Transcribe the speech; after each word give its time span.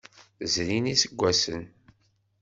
Zrin 0.51 0.85
iseggasen. 0.93 1.63